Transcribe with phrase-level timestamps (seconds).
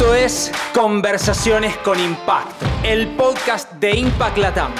[0.00, 4.72] Esto es Conversaciones con Impacto, el podcast de Impact Latam.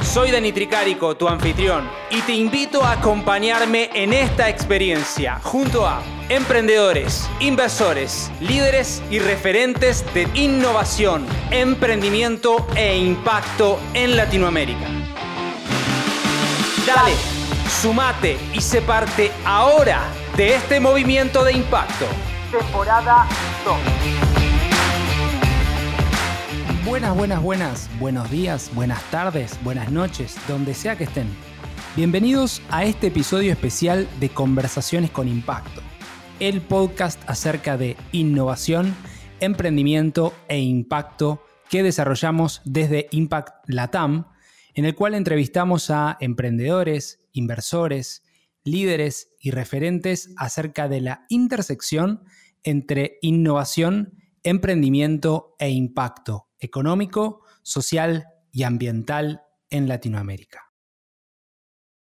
[0.00, 6.00] Soy Dani Tricarico, tu anfitrión, y te invito a acompañarme en esta experiencia junto a
[6.28, 14.86] emprendedores, inversores, líderes y referentes de innovación, emprendimiento e impacto en Latinoamérica.
[16.86, 17.16] Dale,
[17.82, 20.02] sumate y se parte ahora
[20.36, 22.06] de este movimiento de impacto.
[22.52, 23.26] Temporada
[23.64, 24.33] 2.
[26.86, 31.28] Buenas, buenas, buenas, buenos días, buenas tardes, buenas noches, donde sea que estén.
[31.96, 35.80] Bienvenidos a este episodio especial de Conversaciones con Impacto,
[36.40, 38.94] el podcast acerca de innovación,
[39.40, 44.26] emprendimiento e impacto que desarrollamos desde Impact Latam,
[44.74, 48.24] en el cual entrevistamos a emprendedores, inversores,
[48.62, 52.24] líderes y referentes acerca de la intersección
[52.62, 60.72] entre innovación, emprendimiento e impacto económico, social y ambiental en Latinoamérica.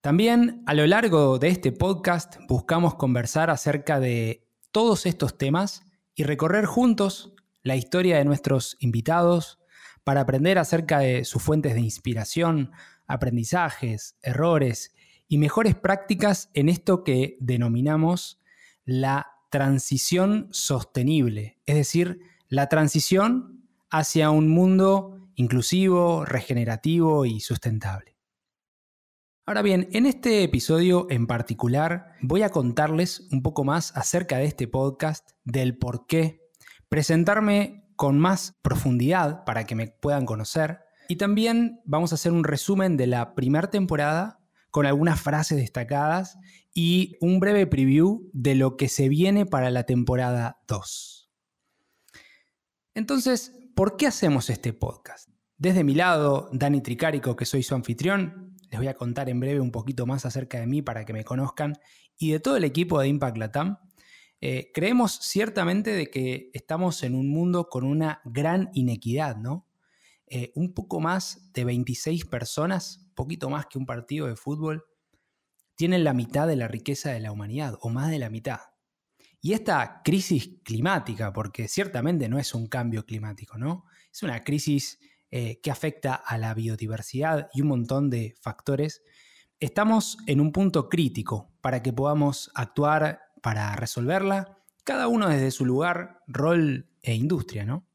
[0.00, 5.82] También a lo largo de este podcast buscamos conversar acerca de todos estos temas
[6.14, 9.58] y recorrer juntos la historia de nuestros invitados
[10.04, 12.70] para aprender acerca de sus fuentes de inspiración,
[13.08, 14.94] aprendizajes, errores
[15.26, 18.40] y mejores prácticas en esto que denominamos
[18.84, 28.16] la transición sostenible, es decir, la transición hacia un mundo inclusivo, regenerativo y sustentable.
[29.44, 34.46] Ahora bien, en este episodio en particular voy a contarles un poco más acerca de
[34.46, 36.40] este podcast, del por qué,
[36.88, 42.42] presentarme con más profundidad para que me puedan conocer y también vamos a hacer un
[42.42, 46.38] resumen de la primera temporada con algunas frases destacadas
[46.74, 51.30] y un breve preview de lo que se viene para la temporada 2.
[52.94, 55.28] Entonces, ¿por qué hacemos este podcast?
[55.58, 59.60] Desde mi lado, Dani Tricarico, que soy su anfitrión, les voy a contar en breve
[59.60, 61.74] un poquito más acerca de mí para que me conozcan
[62.16, 63.78] y de todo el equipo de Impact Latam.
[64.40, 69.68] Eh, creemos ciertamente de que estamos en un mundo con una gran inequidad, ¿no?
[70.26, 74.84] Eh, un poco más de 26 personas poquito más que un partido de fútbol,
[75.74, 78.60] tienen la mitad de la riqueza de la humanidad, o más de la mitad.
[79.46, 83.84] Y esta crisis climática, porque ciertamente no es un cambio climático, ¿no?
[84.12, 84.98] Es una crisis
[85.30, 89.04] eh, que afecta a la biodiversidad y un montón de factores.
[89.60, 95.64] Estamos en un punto crítico para que podamos actuar para resolverla, cada uno desde su
[95.64, 97.86] lugar, rol e industria, ¿no?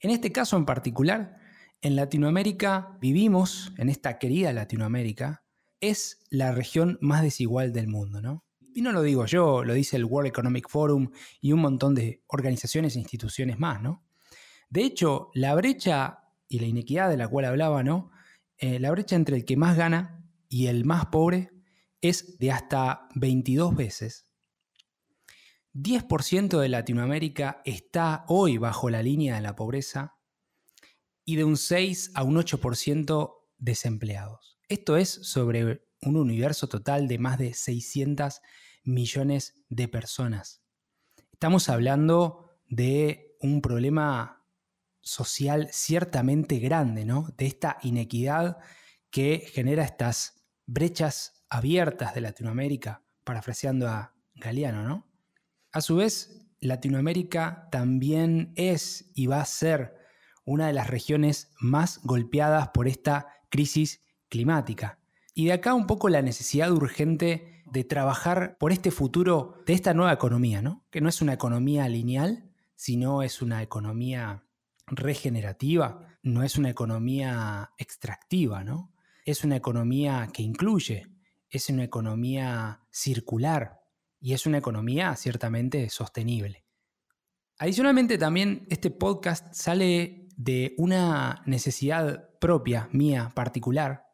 [0.00, 1.36] En este caso en particular,
[1.82, 5.44] en Latinoamérica vivimos, en esta querida Latinoamérica,
[5.80, 8.44] es la región más desigual del mundo, ¿no?
[8.74, 11.10] Y no lo digo yo, lo dice el World Economic Forum
[11.40, 14.04] y un montón de organizaciones e instituciones más, ¿no?
[14.68, 18.10] De hecho, la brecha y la inequidad de la cual hablaba, ¿no?
[18.56, 21.50] Eh, la brecha entre el que más gana y el más pobre
[22.00, 24.30] es de hasta 22 veces.
[25.74, 30.16] 10% de Latinoamérica está hoy bajo la línea de la pobreza
[31.24, 34.58] y de un 6 a un 8% desempleados.
[34.68, 38.40] Esto es sobre un universo total de más de 600
[38.84, 40.62] millones de personas.
[41.32, 44.46] Estamos hablando de un problema
[45.00, 47.32] social ciertamente grande, ¿no?
[47.36, 48.58] De esta inequidad
[49.10, 55.10] que genera estas brechas abiertas de Latinoamérica, parafraseando a Galeano, ¿no?
[55.72, 59.96] A su vez, Latinoamérica también es y va a ser
[60.44, 64.99] una de las regiones más golpeadas por esta crisis climática.
[65.40, 69.94] Y de acá un poco la necesidad urgente de trabajar por este futuro de esta
[69.94, 70.84] nueva economía, ¿no?
[70.90, 74.44] Que no es una economía lineal, sino es una economía
[74.86, 78.92] regenerativa, no es una economía extractiva, ¿no?
[79.24, 81.06] Es una economía que incluye,
[81.48, 83.80] es una economía circular
[84.20, 86.66] y es una economía ciertamente sostenible.
[87.56, 94.09] Adicionalmente también este podcast sale de una necesidad propia, mía, particular,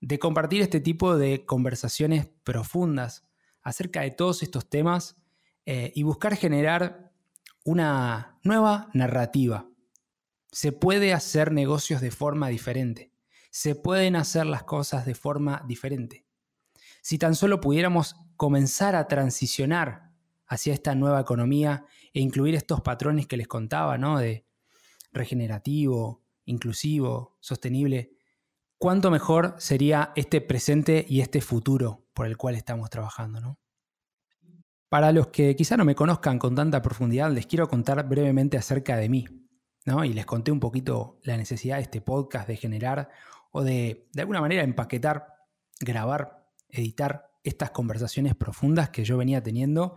[0.00, 3.26] de compartir este tipo de conversaciones profundas
[3.62, 5.16] acerca de todos estos temas
[5.66, 7.12] eh, y buscar generar
[7.64, 9.68] una nueva narrativa.
[10.50, 13.12] Se puede hacer negocios de forma diferente,
[13.50, 16.24] se pueden hacer las cosas de forma diferente.
[17.02, 20.10] Si tan solo pudiéramos comenzar a transicionar
[20.46, 24.18] hacia esta nueva economía e incluir estos patrones que les contaba, ¿no?
[24.18, 24.46] De
[25.12, 28.12] regenerativo, inclusivo, sostenible,
[28.80, 33.58] cuánto mejor sería este presente y este futuro por el cual estamos trabajando, ¿no?
[34.88, 38.96] Para los que quizá no me conozcan con tanta profundidad, les quiero contar brevemente acerca
[38.96, 39.28] de mí.
[39.84, 40.04] ¿no?
[40.04, 43.10] Y les conté un poquito la necesidad de este podcast de generar
[43.52, 45.26] o de, de alguna manera, empaquetar,
[45.78, 49.96] grabar, editar estas conversaciones profundas que yo venía teniendo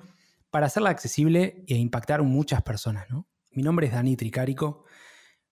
[0.52, 3.10] para hacerla accesible e impactar a muchas personas.
[3.10, 3.28] ¿no?
[3.52, 4.86] Mi nombre es Dani Tricárico.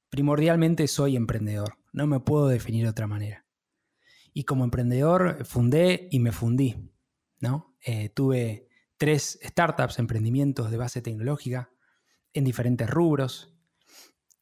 [0.10, 1.81] Primordialmente soy emprendedor.
[1.92, 3.46] No me puedo definir de otra manera.
[4.34, 6.92] Y como emprendedor fundé y me fundí.
[7.42, 7.76] ¿no?
[7.86, 11.72] Eh, tuve tres startups, emprendimientos de base tecnológica
[12.34, 13.54] en diferentes rubros.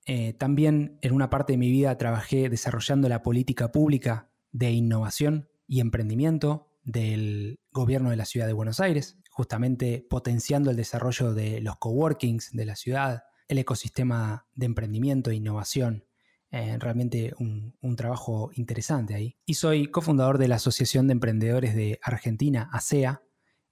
[0.05, 5.49] Eh, también en una parte de mi vida trabajé desarrollando la política pública de innovación
[5.65, 11.61] y emprendimiento del gobierno de la ciudad de Buenos Aires, justamente potenciando el desarrollo de
[11.61, 16.05] los coworkings de la ciudad, el ecosistema de emprendimiento e innovación.
[16.51, 19.37] Realmente un, trabajo interesante ahí.
[19.45, 23.21] Y soy cofundador de la Asociación de Emprendedores de Argentina, ASEA,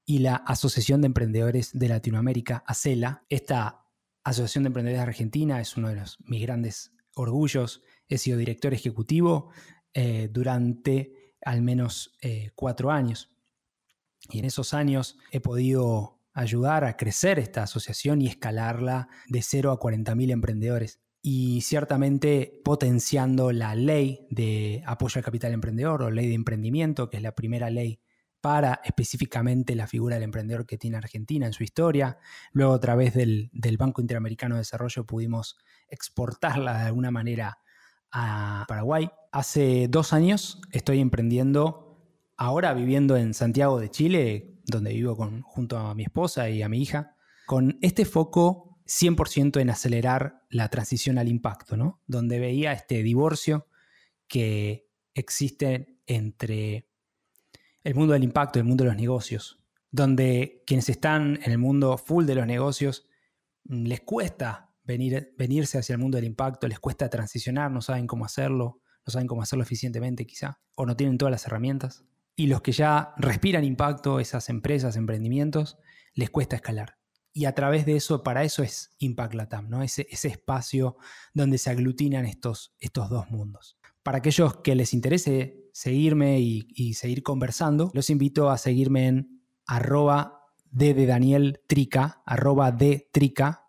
[0.09, 3.25] y la Asociación de Emprendedores de Latinoamérica, ACELA.
[3.27, 3.83] Esta
[4.23, 7.83] Asociación de Emprendedores de Argentina es uno de los, mis grandes orgullos.
[8.07, 9.49] He sido director ejecutivo
[9.93, 13.35] eh, durante al menos eh, cuatro años.
[14.29, 19.71] Y en esos años he podido ayudar a crecer esta asociación y escalarla de 0
[19.71, 21.01] a 40.000 emprendedores.
[21.29, 27.17] Y ciertamente potenciando la ley de apoyo al capital emprendedor o ley de emprendimiento, que
[27.17, 27.99] es la primera ley
[28.39, 32.17] para específicamente la figura del emprendedor que tiene Argentina en su historia.
[32.53, 35.57] Luego a través del, Banco Interamericano de Desarrollo pudimos
[35.89, 37.59] exportarla de alguna manera
[38.09, 39.09] a Paraguay.
[39.33, 42.07] Hace dos años estoy emprendiendo,
[42.37, 46.69] ahora viviendo en Santiago de Chile, donde vivo con, junto a mi esposa y a
[46.69, 52.01] mi hija, con este foco 100% en acelerar la transición al impacto, ¿no?
[52.07, 53.67] Donde veía este divorcio
[54.27, 56.87] que existe entre
[57.83, 59.59] el mundo del impacto, el mundo de los negocios,
[59.91, 63.07] donde quienes están en el mundo full de los negocios
[63.65, 68.07] mm, les cuesta venir, venirse hacia el mundo del impacto, les cuesta transicionar, no saben
[68.07, 72.05] cómo hacerlo, no saben cómo hacerlo eficientemente quizá, o no tienen todas las herramientas.
[72.35, 75.77] Y los que ya respiran impacto, esas empresas, emprendimientos,
[76.13, 76.97] les cuesta escalar.
[77.37, 79.83] Y a través de eso, para eso es Impact Latam, ¿no?
[79.83, 80.97] ese, ese espacio
[81.35, 83.77] donde se aglutinan estos, estos dos mundos.
[84.01, 90.47] Para aquellos que les interese seguirme y, seguir conversando, los invito a seguirme en arroba
[90.71, 93.66] de, Daniel Trica, arroba de Trica,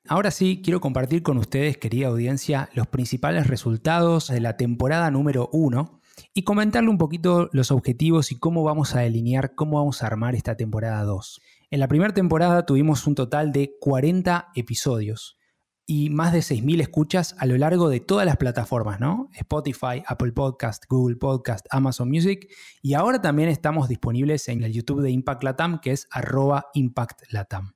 [0.08, 5.48] Ahora sí, quiero compartir con ustedes, querida audiencia, los principales resultados de la temporada número
[5.52, 6.00] 1
[6.34, 10.34] y comentarle un poquito los objetivos y cómo vamos a delinear, cómo vamos a armar
[10.34, 11.40] esta temporada 2.
[11.70, 15.38] En la primera temporada tuvimos un total de 40 episodios
[15.86, 19.28] y más de 6.000 escuchas a lo largo de todas las plataformas, ¿no?
[19.34, 22.48] Spotify, Apple Podcast, Google Podcast, Amazon Music.
[22.82, 27.22] Y ahora también estamos disponibles en el YouTube de Impact Latam, que es arroba Impact
[27.30, 27.74] Latam.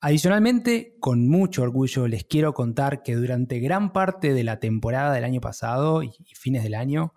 [0.00, 5.24] Adicionalmente, con mucho orgullo les quiero contar que durante gran parte de la temporada del
[5.24, 7.14] año pasado y, fines del año,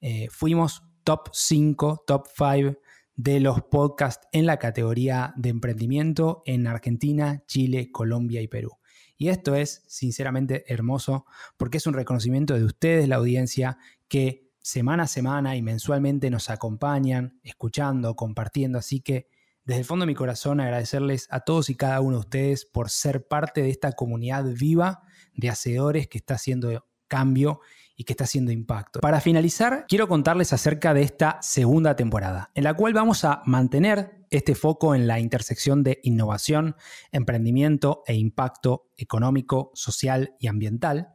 [0.00, 2.78] eh, fuimos top 5, top 5
[3.16, 8.78] de los podcasts en la categoría de emprendimiento en Argentina, Chile, Colombia y Perú.
[9.18, 11.26] Y esto es sinceramente hermoso
[11.58, 13.76] porque es un reconocimiento de ustedes, la audiencia,
[14.08, 18.78] que semana a semana y mensualmente nos acompañan, escuchando, compartiendo.
[18.78, 19.28] Así que
[19.64, 22.90] desde el fondo de mi corazón agradecerles a todos y cada uno de ustedes por
[22.90, 25.02] ser parte de esta comunidad viva
[25.34, 27.60] de hacedores que está haciendo cambio
[27.94, 29.00] y que está haciendo impacto.
[29.00, 34.24] Para finalizar, quiero contarles acerca de esta segunda temporada, en la cual vamos a mantener
[34.30, 36.74] este foco en la intersección de innovación,
[37.12, 41.10] emprendimiento e impacto económico, social y ambiental,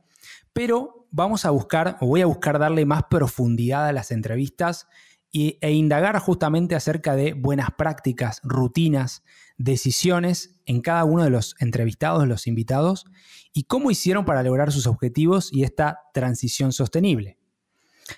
[0.53, 4.87] pero vamos a buscar, o voy a buscar darle más profundidad a las entrevistas
[5.61, 9.23] e indagar justamente acerca de buenas prácticas, rutinas,
[9.57, 13.05] decisiones en cada uno de los entrevistados, los invitados,
[13.53, 17.37] y cómo hicieron para lograr sus objetivos y esta transición sostenible.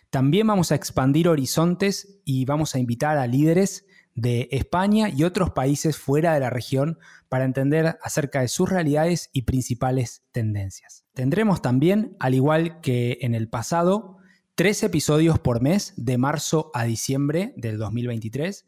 [0.10, 3.86] También vamos a expandir horizontes y vamos a invitar a líderes
[4.16, 7.00] de España y otros países fuera de la región
[7.30, 11.06] para entender acerca de sus realidades y principales tendencias.
[11.14, 14.19] Tendremos también, al igual que en el pasado,
[14.60, 18.66] tres episodios por mes de marzo a diciembre del 2023,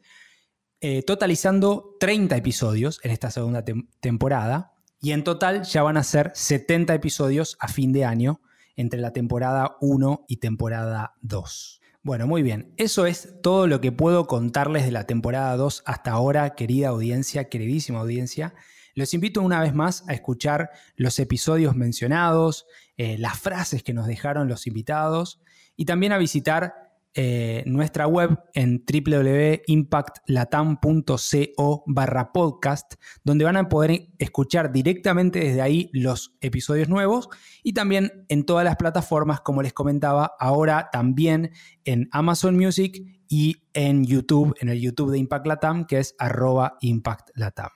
[0.79, 3.65] eh, totalizando 30 episodios en esta segunda
[4.00, 4.71] temporada.
[5.01, 8.39] Y en total ya van a ser 70 episodios a fin de año
[8.77, 11.81] entre la temporada 1 y temporada 2.
[12.03, 12.74] Bueno, muy bien.
[12.77, 17.50] Eso es todo lo que puedo contarles de la temporada 2 hasta ahora, querida audiencia,
[17.50, 18.53] queridísima audiencia.
[18.95, 24.07] Los invito una vez más a escuchar los episodios mencionados, eh, las frases que nos
[24.07, 25.41] dejaron los invitados
[25.82, 26.76] y también a visitar
[27.16, 35.90] eh, nuestra web en www.impactlatam.co barra podcast, donde van a poder escuchar directamente desde ahí
[35.92, 37.30] los episodios nuevos
[37.64, 41.50] y también en todas las plataformas, como les comentaba, ahora también
[41.84, 46.78] en Amazon Music y en YouTube, en el YouTube de Impact Latam, que es arroba
[46.82, 47.72] Impact Latam.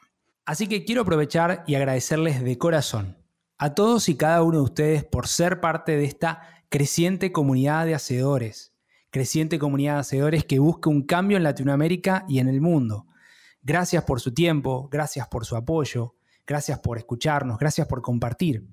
[0.46, 3.18] Así que quiero aprovechar y agradecerles de corazón
[3.58, 7.96] a todos y cada uno de ustedes por ser parte de esta creciente comunidad de
[7.96, 8.76] hacedores
[9.16, 13.08] creciente comunidad de hacedores que busca un cambio en Latinoamérica y en el mundo.
[13.62, 18.68] Gracias por su tiempo, gracias por su apoyo, gracias por escucharnos, gracias por compartir.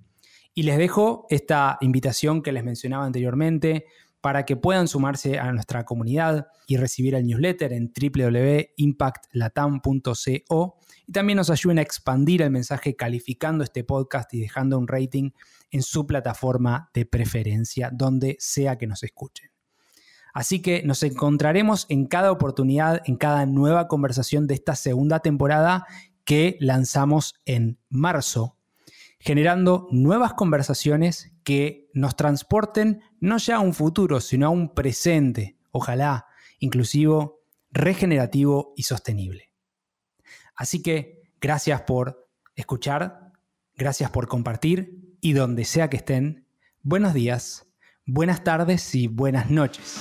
[0.53, 3.87] Y les dejo esta invitación que les mencionaba anteriormente
[4.23, 11.37] para que puedan sumarse a nuestra comunidad y recibir el newsletter en www.impactlatam.co y también
[11.37, 15.33] nos ayuden a expandir el mensaje calificando este podcast y dejando un rating
[15.73, 19.51] en su plataforma de preferencia, donde sea que nos escuchen.
[20.33, 25.85] Así que nos encontraremos en cada oportunidad, en cada nueva conversación de esta segunda temporada
[26.25, 28.57] que lanzamos en marzo,
[29.19, 35.57] generando nuevas conversaciones que nos transporten no ya a un futuro, sino a un presente,
[35.71, 36.27] ojalá
[36.59, 39.51] inclusivo, regenerativo y sostenible.
[40.55, 43.33] Así que gracias por escuchar,
[43.75, 46.47] gracias por compartir y donde sea que estén,
[46.83, 47.67] buenos días,
[48.07, 50.01] buenas tardes y buenas noches.